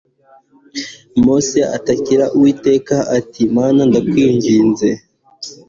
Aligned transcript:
mose 1.23 1.59
atakira 1.77 2.25
uwiteka 2.35 2.95
ati 3.17 3.41
mana 3.55 3.81
ndakwingize 3.89 4.89